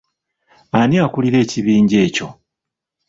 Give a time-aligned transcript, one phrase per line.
[0.79, 2.27] Ani akulira ekibinja ekyo?